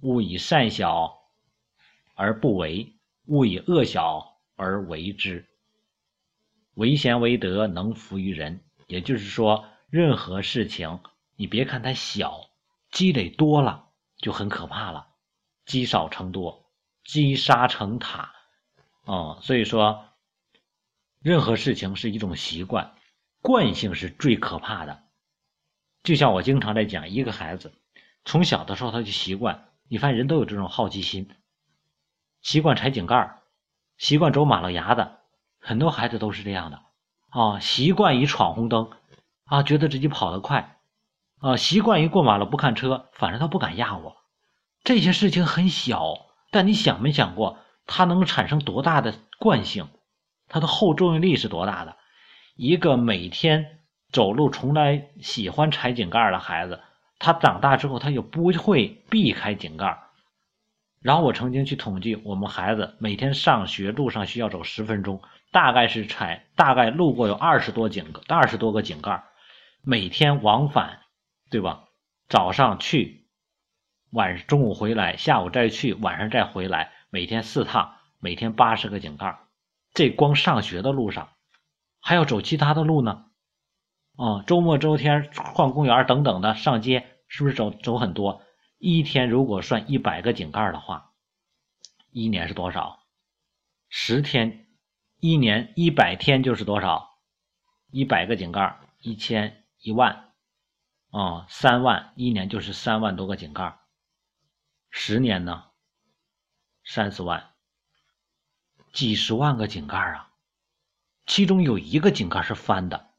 [0.00, 1.12] 勿以善小
[2.14, 2.94] 而不为，
[3.26, 5.46] 勿以恶小而为之。”
[6.74, 8.60] 为贤为德，能服于人。
[8.86, 11.00] 也就是说，任何事情，
[11.36, 12.50] 你别看它小，
[12.90, 15.08] 积累多了就很可怕了。
[15.64, 16.70] 积少成多，
[17.04, 18.34] 积沙成塔。
[19.04, 20.04] 哦，所以说，
[21.20, 22.94] 任何事情是一种习惯，
[23.40, 25.02] 惯性是最可怕的。
[26.02, 27.72] 就像我经常在讲，一个孩子
[28.26, 31.30] 从小的时候他就习惯，你发现人都有这种好奇心，
[32.42, 33.40] 习惯踩井盖
[33.96, 35.08] 习惯走马路牙子，
[35.64, 36.82] 很多孩子都是这样的
[37.30, 38.90] 啊，习惯于闯红灯
[39.46, 40.76] 啊，觉得自己跑得快
[41.40, 44.16] 啊，习惯于过马路不看车，反正他不敢压我。
[44.82, 46.14] 这些事情很小，
[46.50, 49.88] 但你想没想过，它能产生多大的惯性？
[50.48, 51.96] 它的后作用力是多大的？
[52.56, 53.80] 一个每天
[54.12, 56.82] 走路从来喜欢踩井盖的孩子，
[57.18, 59.98] 他长大之后他就不会避开井盖。
[61.04, 65.20] 然后我曾经去统计，我们孩子每天上学路上需要走十分钟，
[65.52, 69.22] 大概是踩，大概路过有二十多井，二十多个井盖，
[69.82, 71.00] 每天往返，
[71.50, 71.84] 对吧？
[72.26, 73.26] 早上去，
[74.12, 79.38] 晚中午回来，下午再去，晚上再回来，每天四趟，每天八十个井盖。
[79.92, 81.28] 这光上学的路上，
[82.00, 83.26] 还要走其他的路呢。
[84.16, 88.40] 啊，周末周天逛公园等等的，上街是不是走走很多？
[88.86, 91.14] 一天如果算一百个井盖的话，
[92.10, 93.02] 一年是多少？
[93.88, 94.68] 十天，
[95.20, 97.18] 一年一百天就是多少？
[97.90, 100.34] 一百个井盖，一千一万，
[101.08, 103.78] 啊，三万，一年就是三万多个井盖。
[104.90, 105.64] 十年呢？
[106.84, 107.54] 三十万。
[108.92, 110.30] 几十万个井盖啊，
[111.24, 113.14] 其中有一个井盖是翻的，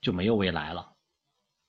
[0.00, 0.94] 就没有未来了。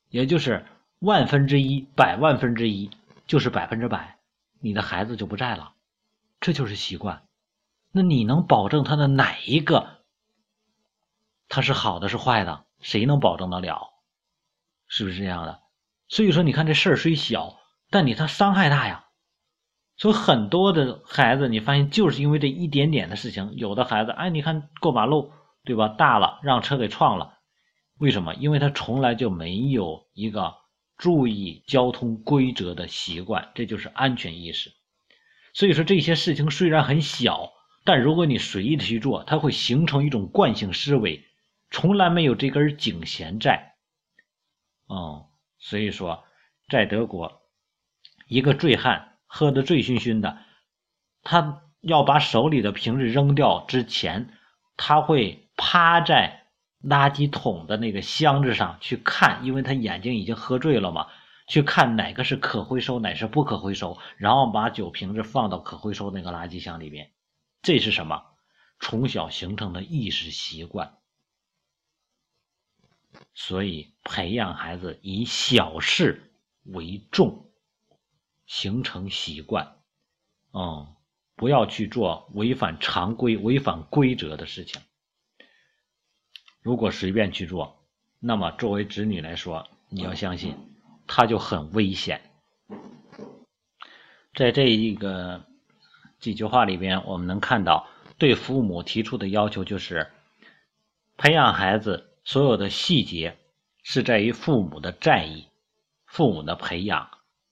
[0.10, 0.68] 也就是
[1.06, 2.90] 万分之一、百万分之一，
[3.28, 4.18] 就是百分之百，
[4.60, 5.74] 你的孩子就不在了。
[6.40, 7.22] 这就是习惯。
[7.92, 10.02] 那你能保证他的哪一个
[11.48, 12.66] 他是好的是坏的？
[12.82, 13.94] 谁能保证得了？
[14.88, 15.60] 是不是这样的？
[16.08, 17.56] 所以说，你看这事儿虽小，
[17.92, 19.06] 但你他伤害大呀。
[19.98, 25.32] 所以很多的孩子，你发现就是因为这一点点的事情，有的孩子，哎，你看过马路，
[25.64, 25.88] 对吧？
[25.88, 27.38] 大了让车给撞了，
[28.00, 28.34] 为什么？
[28.34, 30.56] 因为他从来就没有一个
[30.98, 34.72] 注意交通规则的习惯，这就是安全意识。
[35.54, 37.52] 所以说这些事情虽然很小，
[37.84, 41.26] 但如果你随意的去做，它会形成一种惯性思维，
[41.72, 43.76] 从来没有这根警弦在。
[44.88, 45.28] 哦，
[45.60, 46.24] 所以说
[46.70, 47.42] 在德国，
[48.28, 49.12] 一个醉汉。
[49.28, 50.38] 喝得醉醺醺的，
[51.22, 54.30] 他要把手里的瓶子扔掉之前，
[54.78, 56.45] 他会趴在
[56.86, 61.08] 垃圾桶的那个箱子上去看，因为他眼睛已经喝醉了嘛，
[61.48, 67.12] 去看哪个是可回收，哪是不可回收，然后把酒瓶子放到可回收那个垃圾箱里边。
[67.62, 68.24] 这是什么？
[68.80, 70.98] 从小形成的意识习惯。
[73.34, 76.32] 所以培养孩子以小事
[76.64, 77.42] 为重。
[78.48, 79.78] 形成习惯，
[80.54, 80.96] 嗯，
[81.36, 84.80] 不要去做违反常规、违反规则的事情。
[86.66, 87.78] 如果随便去做，
[88.20, 90.58] 那么作为子女来说，你要相信，
[91.06, 92.22] 他就很危险。
[94.34, 95.44] 在这一个
[96.18, 97.86] 几句话里边，我们能看到，
[98.18, 100.08] 对父母提出的要求就是，
[101.18, 103.38] 培养孩子所有的细节
[103.84, 105.46] 是在于父母的在意，
[106.08, 107.10] 父母的培养。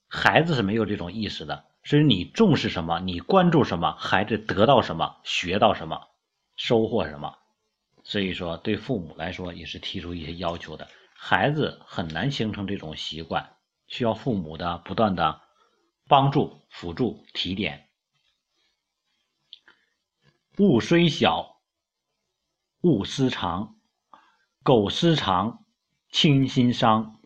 [0.08, 6.08] 孩子是没有这种意识的，所以你重视什么，你关注什么，孩子得到什么，学到什么，
[6.56, 7.38] 收获什么。
[8.04, 10.88] 所以说，对父母来说也是提出一些要求的。
[11.16, 13.56] 孩子很难形成这种习惯，
[13.88, 15.42] 需要父母的不断的
[16.08, 17.88] 帮助、辅助、提点。
[20.58, 21.62] 物虽小，
[22.82, 23.76] 勿私藏；
[24.64, 25.66] 苟私藏，
[26.12, 27.20] 亲心伤。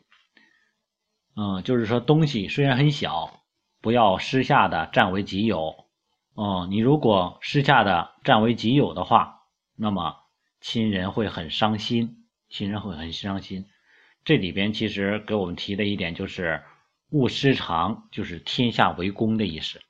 [1.35, 3.41] 嗯，就是说东西虽然很小，
[3.81, 5.87] 不要私下的占为己有。
[6.35, 9.41] 哦，你如果私下的占为己有的话，
[9.75, 10.15] 那么
[10.59, 13.65] 亲人会很伤心，亲人会很伤心。
[14.25, 16.63] 这里边其实给我们提的一点就是
[17.11, 19.81] “勿失常”，就是天下为公的意思。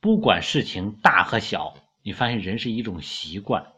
[0.00, 3.72] 不管事情大和小，你发现人是一种习惯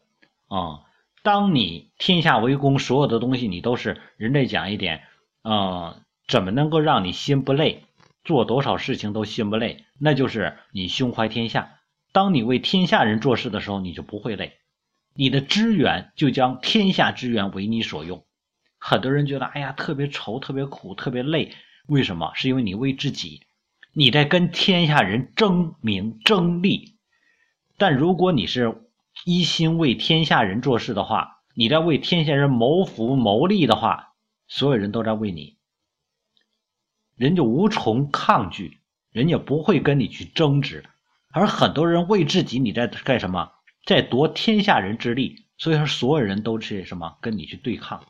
[0.48, 0.84] 啊。
[1.22, 5.04] 当你天下为公，所有的东西你都是人类讲一点。
[5.42, 7.84] 嗯，怎么能够让你心不累？
[8.24, 11.78] 做多少事情都心不累，那就是你胸怀天下。
[12.12, 14.57] 当你为天下人做事的时候，你就不会累，
[15.18, 18.24] 你的资源就将天下资源为你所用。
[18.78, 21.56] 很多人觉得，哎呀，特别愁，特别苦，特别累，
[21.88, 22.30] 为什么？
[22.36, 23.42] 是因为你为自己，
[23.92, 26.94] 你在跟天下人争名争利。
[27.78, 28.80] 但如果你是
[29.24, 34.14] 一心为天下人做事的话，你在为天下人谋福谋利的话。
[34.46, 35.58] 所有人都在为你，
[37.16, 38.78] 人就无从抗拒，
[39.10, 40.84] 人家不会跟你去争执，
[41.32, 43.50] 而很多人为自己，你在干什么？
[43.88, 48.04] 在夺天下人之力，所以说所有人都是什么跟你去对抗。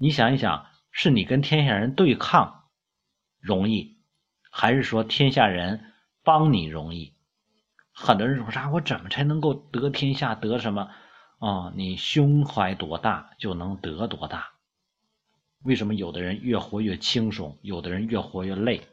[0.00, 2.64] 你想一想，是你跟天下人对抗
[3.40, 3.98] 容易，
[4.50, 7.12] 还是说天下人帮你容易？
[7.92, 8.70] 很多人说啥？
[8.70, 10.34] 我怎么才能够得天下？
[10.34, 10.90] 得什么？
[11.40, 14.54] 啊，你胸怀多大就能得多大。
[15.62, 18.88] 为什么有的人越活越轻松，有的人越活越累？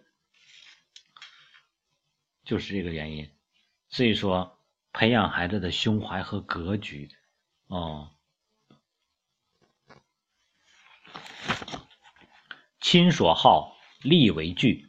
[2.44, 3.30] 就是这个原因。
[3.88, 4.58] 所以说，
[4.94, 7.10] 培养孩子的胸怀和格局，
[7.68, 8.12] 哦。
[12.80, 14.88] 亲所好，力为具；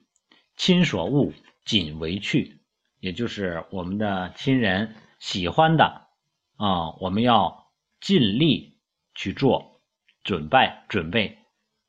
[0.56, 1.32] 亲所恶，
[1.64, 2.60] 谨为去。
[2.98, 6.08] 也就是我们的亲人喜欢的
[6.56, 8.80] 啊，我们要尽力
[9.14, 9.82] 去做
[10.24, 11.38] 准备准备。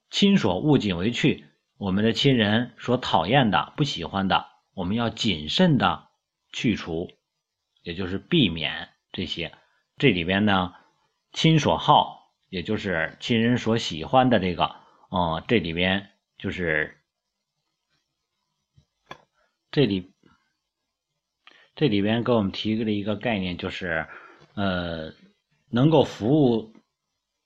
[0.09, 1.45] 亲所恶，谨为去。
[1.77, 6.09] 我们的亲人所讨厌的、不喜欢的，我们要谨慎的
[6.51, 7.09] 去除，
[7.83, 9.51] 也就是避免这些。
[9.97, 10.73] 这里边呢，
[11.31, 14.75] 亲所好，也就是亲人所喜欢的这个。
[15.09, 16.97] 哦，这里边就是
[19.69, 20.11] 这里
[21.75, 24.07] 这里边给我们提了一个概念，就是
[24.55, 25.13] 呃，
[25.69, 26.73] 能够服务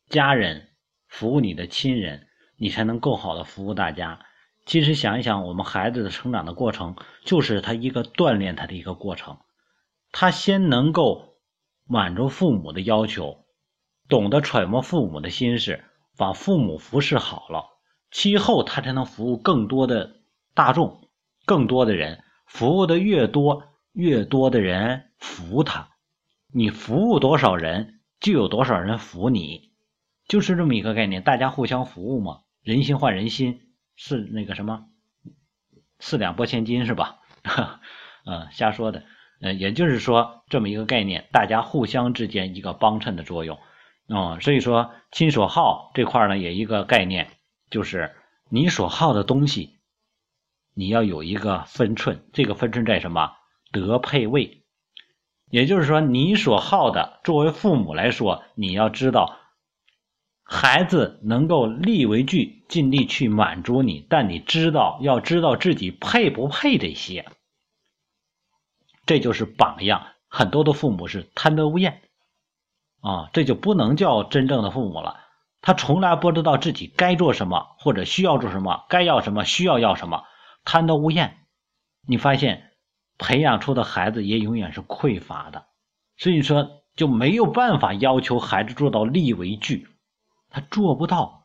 [0.08, 0.70] 家人、
[1.10, 4.26] 服务你的亲人，你才能更好的服务大家。
[4.66, 6.96] 其实想一想，我们孩子的成长的过程，
[7.26, 9.40] 就是他一个锻炼他的一个过程。
[10.12, 11.38] 他先能够
[11.86, 13.46] 满足父母的要求，
[14.08, 15.84] 懂得揣摩父母的心事。
[16.18, 17.66] 把父母服侍好了，
[18.10, 20.16] 其后他才能服务更多的
[20.56, 21.12] 大众，
[21.46, 22.24] 更多的人。
[22.48, 25.90] 服务的越多，越多的人服他。
[26.52, 29.74] 你服务多少人，就有多少人服你，
[30.28, 31.22] 就是这么一个概念。
[31.22, 33.62] 大家互相服务嘛，人心换人心，
[33.96, 34.86] 是那个什么
[36.00, 37.20] 四两拨千斤是吧？
[38.26, 39.04] 嗯， 瞎说的。
[39.40, 43.60] 嗯，也就是说这么一个概念，大家互相之间一个帮衬的作用。
[44.08, 47.28] 哦，所以说亲所好这块呢，也一个概念，
[47.70, 48.16] 就是
[48.50, 49.76] 你所好的东西，
[50.74, 52.24] 你要有一个分寸。
[52.34, 53.32] 这个分寸在什么？
[53.72, 54.64] 德配位。
[55.50, 59.38] 也就是说，你所好的，作为父母来说，你要知道，
[60.44, 67.26] 孩子能够力为具，尽力去满足你，但你知道，要知道自己配不配这些。
[69.08, 70.06] 这就是榜样。
[70.28, 72.04] 很多的父母是贪得无厌。
[73.02, 75.22] 啊，这就不能叫真正的父母了。
[75.62, 80.24] 他从来不知道自己该做什么，或者需要做什么，该要什么，需要要什么，
[80.66, 81.38] 贪得无厌。
[82.08, 82.72] 你发现
[83.18, 85.66] 培养出的孩子也永远是匮乏的，
[86.18, 89.88] 所以说就没有办法要求孩子做到力为具，
[90.50, 91.37] 他做不到。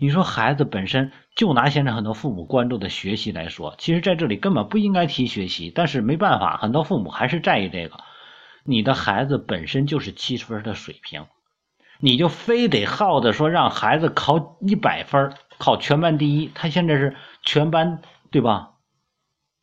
[0.00, 7.98] 你说孩子本身就拿现在很多父母关注的学习来说，其实在这里根本不应该提学习，但是没办法，很多父母还是在意这个。
[8.64, 11.26] 你的孩子本身就是七十分的水平，
[11.98, 16.50] 你就非得耗着说让孩子考一百分，考全班第一。
[16.54, 18.74] 他现在是全班对吧？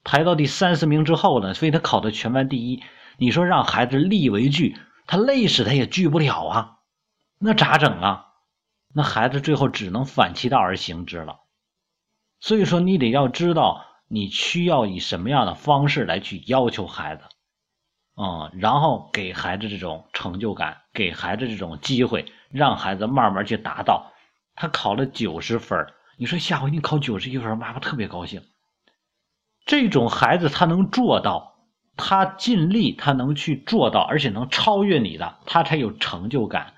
[0.03, 2.83] 排到第三十名之后了，非得考到全班第一。
[3.17, 4.75] 你说让孩子力为具，
[5.07, 6.77] 他累死他也具不了啊，
[7.39, 8.25] 那咋整啊？
[8.97, 11.41] 那孩子最后只能反其道而行之了。
[12.39, 17.23] 所以说，你得要知道你需要以什么样的方式来去要求孩子。
[18.15, 24.13] 嗯，然后给孩子这种成就感，给孩子这种机会，让孩子慢慢去达到。
[24.55, 25.85] 他考了九十分，
[26.17, 28.43] 你说下回你考九十一分，妈妈特别高兴。
[29.65, 31.57] 这种孩子他能做到，
[31.97, 36.75] 他尽力，他能去做到，而且能超越你的，他才有成就感。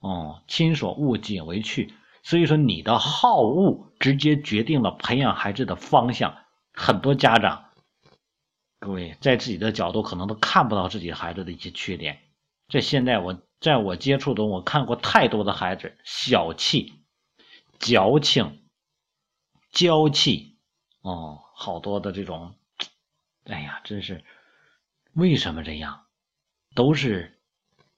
[0.00, 1.94] 哦，亲所恶，谨为去。
[2.22, 6.36] 所以说，你的好恶直接决定了培养孩子的方向。
[6.72, 7.66] 很多家长。
[8.78, 12.20] 各位在自己的角度可能都看不到自己孩子的一些缺点。
[12.68, 16.94] 这现在我在我接触中，我看过太多的孩子小气、
[17.78, 18.62] 矫情、
[19.70, 20.56] 娇气，
[21.02, 22.54] 哦，好多的这种，
[23.44, 24.24] 哎呀，真是
[25.12, 26.06] 为什么这样？
[26.74, 27.38] 都是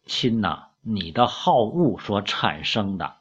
[0.07, 3.17] 亲呐，你的好恶所产生的。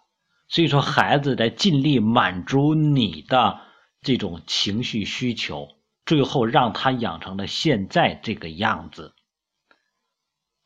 [0.48, 3.62] 所以说，孩子在尽力满足你的
[4.02, 5.70] 这种情绪需求。
[6.04, 9.14] 最后让他养成了现在这个样子。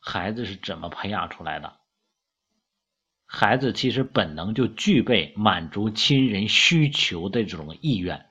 [0.00, 1.74] 孩子是怎么培养出来的？
[3.26, 8.26] 孩子其实本能就具备满足亲人需求的这种意愿，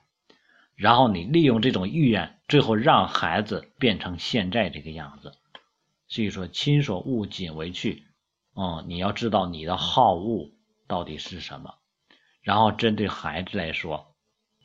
[0.74, 5.32] 然后你利用这种意愿，最后让孩子变成现在这个样子。
[6.08, 8.05] 所以说，亲所恶，谨为去。
[8.56, 10.50] 嗯，你要知道你的好恶
[10.88, 11.74] 到底是什么，
[12.42, 14.14] 然后针对孩子来说，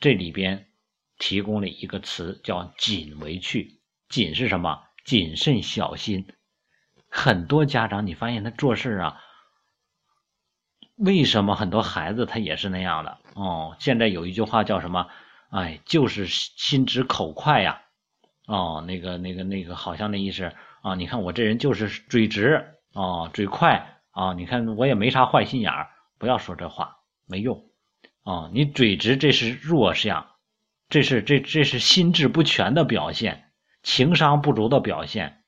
[0.00, 0.68] 这里边。
[1.18, 3.80] 提供了一个词叫“谨为去”，
[4.10, 4.82] 谨是什么？
[5.04, 6.26] 谨慎小心。
[7.08, 9.20] 很多家长，你发现他做事啊，
[10.96, 13.18] 为什么很多孩子他也是那样的？
[13.34, 15.06] 哦，现在有一句话叫什么？
[15.50, 17.82] 哎，就是心直口快呀。
[18.48, 20.96] 哦，那个、那个、那个，好像那意思啊。
[20.96, 24.32] 你看我这人就是嘴直啊，嘴快啊。
[24.34, 25.88] 你看我也没啥坏心眼儿，
[26.18, 27.64] 不要说这话，没用
[28.22, 28.50] 啊。
[28.52, 30.26] 你嘴直这是弱项，
[30.88, 33.44] 这是这这是心智不全的表现，
[33.82, 35.42] 情商不足的表现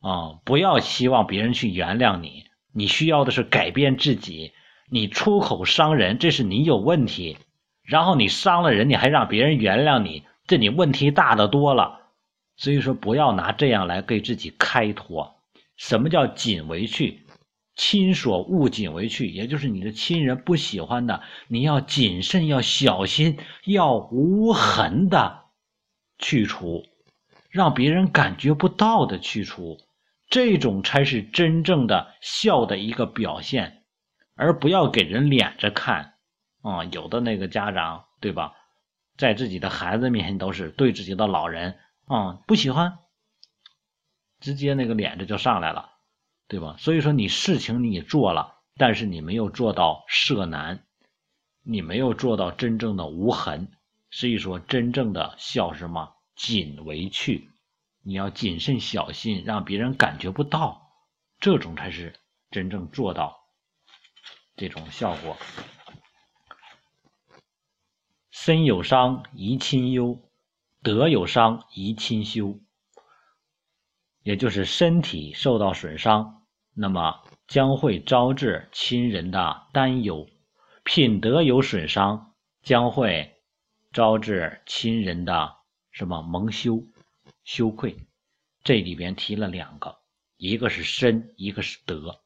[0.00, 0.38] 啊。
[0.44, 4.52] 不要希望别人去原谅你，你需要的是改变自己。
[4.88, 7.38] 你出口伤人，这是你有问题。
[7.82, 12.00] 然后你伤了人，你还让别人原谅你，这你问题大的多了。
[12.56, 15.35] 所以说，不要拿这样来给自己开脱。
[15.76, 17.26] 什么叫谨为去？
[17.74, 25.44] 亲所恶，谨为去，也就是你的亲人不喜欢的，你要谨慎，要小心，要无痕的
[26.18, 26.82] 去除，
[27.50, 29.76] 让别人感觉不到的去除，
[30.30, 33.82] 这种才是真正的孝的一个表现，
[34.36, 36.14] 而不要给人脸着看。
[36.62, 38.54] 啊，有的那个家长，对吧，
[39.18, 41.76] 在自己的孩子面前都是对自己的老人。
[42.06, 42.98] 啊，不喜欢，
[44.46, 45.90] 直接那个脸子就上来了，
[46.46, 46.76] 对吧？
[46.78, 50.84] 所以说你事情你做了，但是你没有做到赦难，
[51.64, 53.72] 你没有做到真正的无痕。
[54.12, 56.14] 所以说，真正的孝什么？
[56.36, 57.50] 谨为去，
[58.04, 60.92] 你要谨慎小心，让别人感觉不到，
[61.40, 62.14] 这种才是
[62.52, 63.48] 真正做到
[64.56, 65.36] 这种效果。
[68.30, 70.20] 身有伤，贻亲忧。
[70.84, 72.60] 德有伤，贻亲羞，
[74.26, 76.42] 也就是身体受到损伤，
[76.74, 80.26] 那么将会招致亲人的担忧；
[80.82, 83.36] 品德有损伤，将会
[83.92, 85.54] 招致亲人的
[85.92, 86.82] 什么蒙羞、
[87.44, 87.96] 羞愧。
[88.64, 89.96] 这里边提了两个，
[90.36, 92.20] 一个是身，一个是德。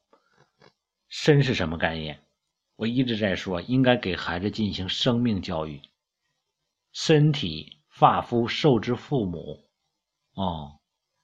[1.07, 2.19] 身是什么概念？
[2.77, 5.79] 我一直在说，应该给孩子进行生命教育，
[6.91, 7.77] 身体。
[7.93, 9.69] 发肤受之父母，
[10.33, 10.79] 哦，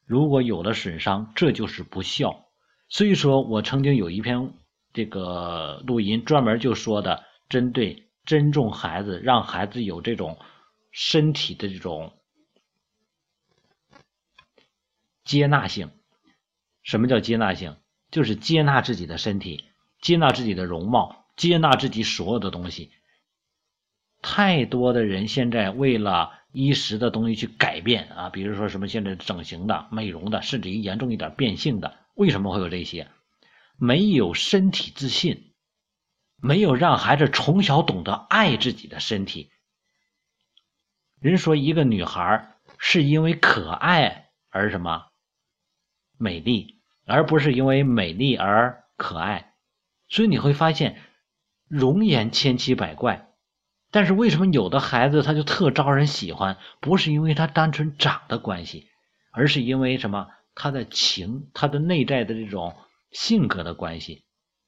[0.08, 2.46] 如果有了损伤，这就是不孝。
[2.88, 4.54] 所以说我曾经有一篇
[4.94, 10.40] 这个录音，专门就说的，针对尊重孩子，让孩子有这种
[10.92, 12.14] 身体的这种
[15.26, 15.92] 接纳性。
[16.84, 17.76] 什么叫接纳性？
[18.10, 19.66] 就是接纳自己的身体，
[20.00, 22.92] 接纳自己的容貌，接纳自己所有的东西。
[24.22, 26.32] 太多的人现在为了。
[26.58, 33.08] 一时的东西去改变啊，比如说什么现在整形的、美容的，甚至于严重一点变性的，为什么会有这些？
[33.78, 35.54] 没有身体自信，
[36.36, 39.52] 没有让孩子从小懂得爱自己的身体。
[41.20, 45.06] 人说一个女孩是因为可爱而什么
[46.18, 49.54] 美丽，而不是因为美丽而可爱。
[50.10, 51.00] 所以你会发现，
[51.68, 53.27] 容颜千奇百怪。
[53.90, 56.58] 但是为什么有的孩子他就特招人喜欢？
[56.82, 58.88] 不是因为他单纯长的关系，
[59.32, 60.28] 而是因为什么？
[60.56, 62.76] 他的情，他的内在的这种
[63.12, 64.24] 性格的关系。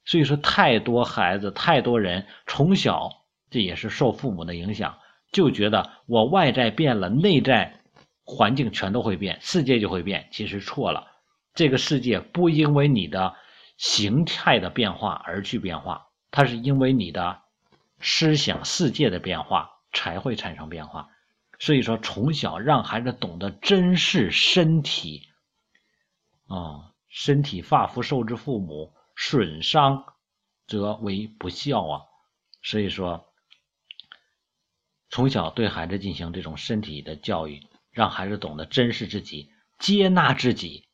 [0.06, 3.10] 所以说，太多孩子，太多人从小
[3.50, 4.98] 这也是受父母的影响，
[5.32, 7.82] 就觉得我外在变了，内在
[8.24, 10.30] 环境全都会变，世界就会变。
[10.32, 11.08] 其实错了，
[11.56, 13.34] 这个世界不因为你的
[13.78, 17.42] 形态的变化而去变化，它是因为你的。
[18.00, 21.10] 思想世界的变化才会产生变化，
[21.60, 25.28] 所以说从小让孩子懂得珍视身体，
[26.48, 30.06] 啊，身体发肤受之父母，损伤
[30.68, 32.02] 则为不孝啊。
[32.62, 33.34] 所以说，
[35.10, 40.88] 从小对孩子进行这种身体的教育，让孩子懂得珍视自己，接纳自己，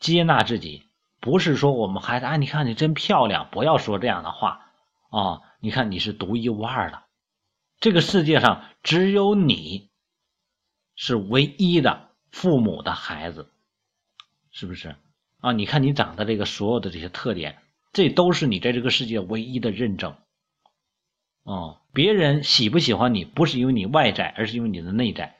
[0.00, 0.88] 接纳自己，
[1.20, 4.72] 不是说我们孩子啊，你看你真漂亮，不要说这样的话
[5.14, 5.40] 啊。
[5.60, 7.04] 你看，你是独一无二的，
[7.80, 9.88] 这个世界上只有你
[10.94, 13.50] 是唯一的父母的孩子，
[14.50, 14.96] 是不是
[15.40, 15.52] 啊？
[15.52, 17.62] 你看你长的这个所有的这些特点，
[17.92, 20.16] 这都是你在这个世界唯一的认证。
[21.44, 25.36] 哦，别人喜不喜欢你，不是因为你外在，而是因为你的内在。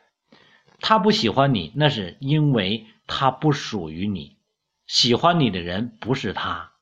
[0.80, 4.36] 他不喜欢你，那是因为他不属于你。
[4.86, 6.73] 喜欢你的人不是他。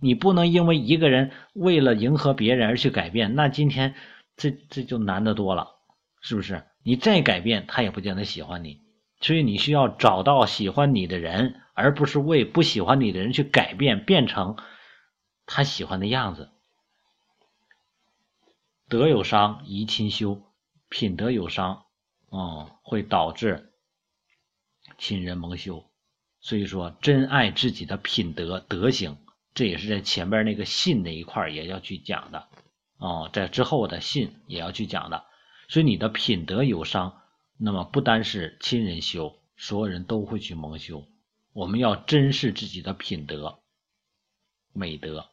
[0.00, 3.94] 你不能因为一个人为了迎合别人而去改变，那今天
[4.36, 5.76] 这这就难得多了，
[6.20, 6.64] 是不是？
[6.82, 8.82] 你再改变，他也不见得喜欢你。
[9.20, 14.56] 所以你需要找到喜欢你的人，而不是为不喜欢你的人去改变，变成
[15.46, 16.50] 他喜欢的样子。
[18.88, 20.42] 德有伤，贻亲羞；
[20.90, 21.86] 品德有伤，
[22.28, 23.72] 哦，会导致
[24.98, 25.90] 亲人蒙羞。
[26.40, 29.16] 所以说，珍爱自己的品德德行，
[29.56, 32.46] 这也是在前边那个信那一块也要去讲的
[32.98, 35.24] 哦，在之后的信也要去讲的。
[35.68, 37.20] 所以你的品德有伤，
[37.56, 41.04] 那么不单是亲人修，所有人都会去蒙羞。
[41.54, 43.58] 我们要珍视自己的品德
[44.74, 45.26] 美德。